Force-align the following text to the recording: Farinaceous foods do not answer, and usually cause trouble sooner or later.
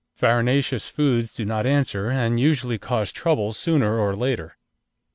Farinaceous 0.15 0.89
foods 0.89 1.31
do 1.31 1.45
not 1.45 1.67
answer, 1.67 2.09
and 2.09 2.39
usually 2.39 2.79
cause 2.79 3.11
trouble 3.11 3.53
sooner 3.53 3.99
or 3.99 4.15
later. 4.15 4.57